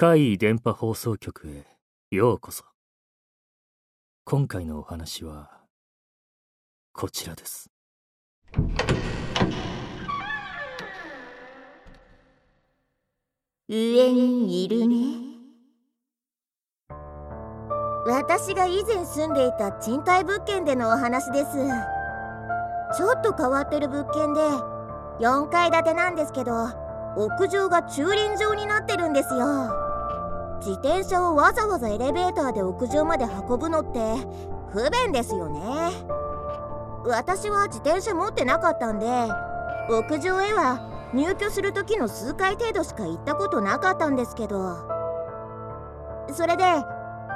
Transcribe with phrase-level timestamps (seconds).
[0.00, 1.66] 怪異電波放送局へ
[2.10, 2.64] ようこそ。
[4.24, 5.50] 今回のお話は、
[6.94, 7.68] こちらです。
[13.68, 14.96] 上にいるね
[18.06, 21.50] 私が以前住んでいた賃貸物件でのお話です
[22.96, 24.40] ちょっと変わってる物件で
[25.20, 26.52] 4階建てなんですけど
[27.18, 29.89] 屋上が駐輪場になってるんですよ
[30.70, 33.98] 自転車をわざわざエレベーターで屋上まで運ぶのって
[34.72, 35.60] 不便ですよね。
[37.04, 39.06] 私は自転車持ってなかったんで
[39.88, 44.76] 屋上へは入居する時の数回程度しか行ったことなかったんですけど。
[46.32, 46.62] それで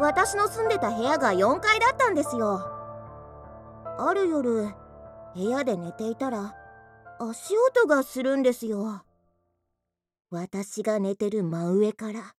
[0.00, 2.60] 私の住んでた部屋が4階だったんですよ。
[3.98, 4.68] ある夜
[5.34, 6.54] 部屋で寝ていたら
[7.18, 9.02] 足音がするんですよ。
[10.30, 12.36] 私が寝てる真上から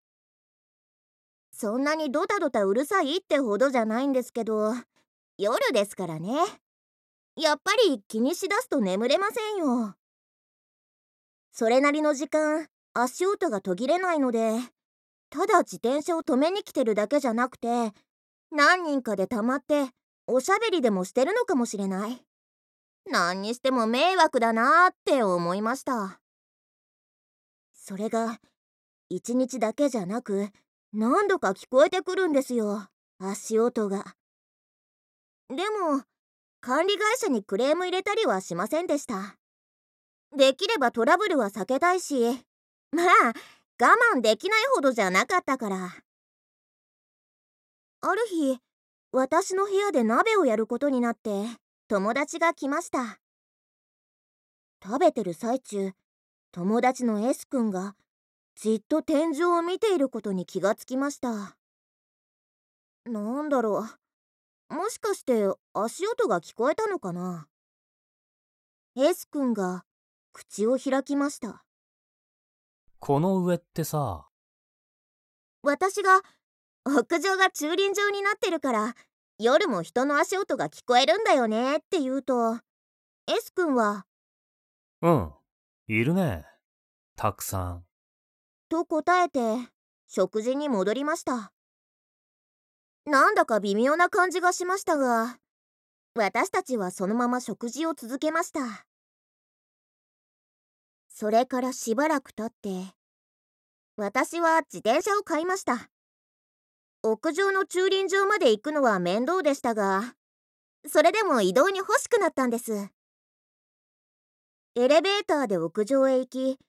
[1.59, 4.75] そんなにドタドタうるさいってほどじゃないんですけど
[5.39, 6.35] 夜ですからね。
[7.35, 9.95] やっぱり気にしだすと眠れませんよ。
[11.51, 14.51] それなりの時間足音が途切れないので
[15.31, 17.91] ただ自転車を止めに来てるだけじゃなくて
[18.51, 19.89] 何人かでたまって
[20.27, 22.21] おしゃべりでもしてるのかもしれない。
[23.09, 26.19] 何にしても迷惑だなーって思いました。
[27.73, 28.39] それが
[29.09, 30.49] 一日だけじゃなく
[30.93, 32.87] 何度か聞こえてくるんですよ。
[33.19, 34.15] 足音が。
[35.49, 36.03] でも
[36.61, 39.35] 管理会社にクレーム入れたりはしませんでした。
[40.35, 42.39] できればトラブルは避けたいし。
[42.91, 43.33] まあ
[43.79, 45.95] 我慢できないほどじゃなかったから。
[48.01, 48.57] ある日
[49.11, 51.31] 私の部屋で鍋をやることになって
[51.87, 53.19] 友達が来ました。
[54.83, 55.91] 食べてる最中
[56.51, 57.95] 友達の S 君が
[58.59, 61.55] じっと天井を見ていることに気がつきました。
[63.05, 63.87] なんだろ
[64.71, 64.73] う。
[64.73, 65.45] もしかして
[65.75, 67.47] 足音が聞こえたのかな
[68.95, 69.85] ？S 君が
[70.33, 71.63] 口を開きました。
[72.97, 74.27] この上ってさ、
[75.61, 76.23] 私が
[76.83, 78.95] 屋上が駐輪場になってるから
[79.37, 82.57] 夜も人の足音が聞こえるんだよねって言うと
[83.27, 84.07] S 君は
[85.03, 85.31] うん、
[85.87, 86.45] いるね。
[87.15, 87.86] たくさん。
[88.67, 89.39] と答えて
[90.07, 91.51] 食事に戻りました。
[93.05, 95.37] なんだか微妙な感じがしましたが
[96.15, 98.85] 私たちはそのまま食事を続けました。
[101.09, 102.93] それからしばらく経って
[103.95, 105.89] 私は自転車を買いました。
[107.03, 110.15] 屋上の駐輪場まで行くのは面倒でしたが
[110.85, 112.89] それでも移動に欲しくなったんです。
[114.75, 116.59] エレベーターで屋上へ行き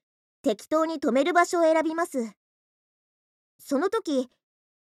[0.42, 2.32] 適当に止める場所を選びます。
[3.58, 4.28] その時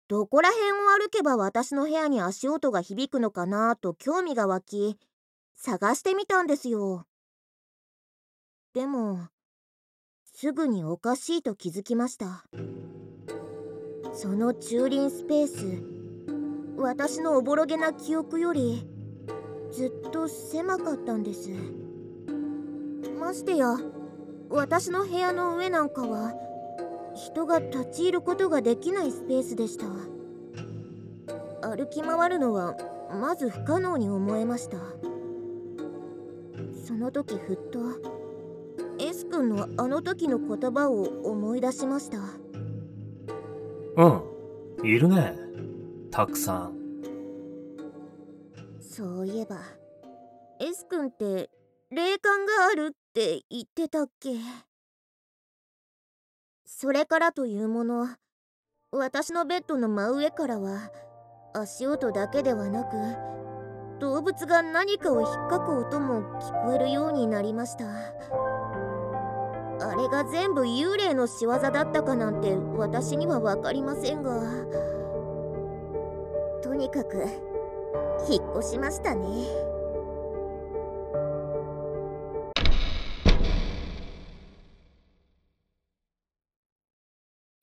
[0.08, 4.98] どこら辺を歩けば私の部屋に足音が響くのかなと興味が湧き
[5.56, 7.06] 探してみたんですよ。
[8.74, 9.28] でも
[10.24, 12.44] すぐにおかしいと気づきました。
[14.12, 15.82] その駐輪スペース
[16.76, 18.86] 私のおぼろげな記憶より
[19.72, 21.50] ずっと狭かったんです。
[23.18, 23.76] ましてや
[24.50, 26.32] 私の部屋の上なんかは
[27.14, 29.86] 人が立ち入ることができないスペースでした
[31.68, 32.76] 歩き回るのは
[33.10, 34.78] まず不可能に思えました
[36.86, 37.78] その時ふっと
[38.98, 42.18] S 君のあの時の言葉を思い出しました
[43.96, 45.34] うん、いるね。
[46.10, 46.74] たくさん。
[48.80, 49.58] そういえば
[50.60, 51.50] S 君って
[51.94, 54.30] 霊感があるって言ってたっけ。
[56.66, 58.08] それからというもの
[58.90, 60.90] 私のベッドの真上からは
[61.54, 62.96] 足音だけではなく
[64.00, 67.84] 動物が何かを引っかく音も聞こえるようになりました。
[67.86, 67.90] あ
[69.94, 74.32] れが全部幽霊の仕業だったかなんて私には分かりませんが。
[76.60, 77.22] とにかく
[78.28, 79.73] 引っ越しましたね。